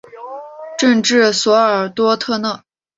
[0.79, 2.63] 镇治索尔多特纳。